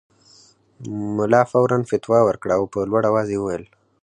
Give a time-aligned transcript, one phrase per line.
[1.17, 3.65] ملا فوراً فتوی ورکړه او په لوړ اواز یې وویل.